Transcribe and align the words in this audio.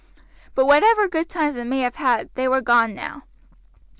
But 0.55 0.65
whatever 0.65 1.07
good 1.07 1.29
times 1.29 1.57
it 1.57 1.67
may 1.67 1.81
have 1.81 1.97
had 1.97 2.31
they 2.33 2.47
were 2.47 2.59
gone 2.61 2.95
now. 2.95 3.25